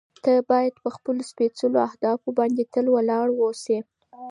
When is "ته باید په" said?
0.23-0.89